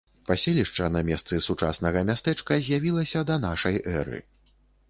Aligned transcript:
Паселішча 0.27 0.87
на 0.95 1.01
месцы 1.09 1.39
сучаснага 1.49 2.03
мястэчка 2.11 2.59
з'явілася 2.69 3.25
да 3.31 3.39
нашай 3.47 3.79
эры. 4.01 4.19